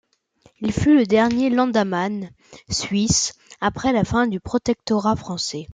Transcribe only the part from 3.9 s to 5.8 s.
la fin du protectorat français.